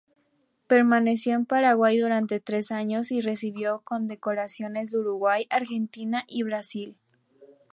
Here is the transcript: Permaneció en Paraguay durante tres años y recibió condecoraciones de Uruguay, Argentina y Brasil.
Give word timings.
Permaneció 0.65 1.35
en 1.35 1.45
Paraguay 1.45 1.99
durante 1.99 2.39
tres 2.39 2.71
años 2.71 3.11
y 3.11 3.21
recibió 3.21 3.81
condecoraciones 3.85 4.89
de 4.89 4.97
Uruguay, 4.97 5.45
Argentina 5.51 6.23
y 6.27 6.41
Brasil. 6.41 6.97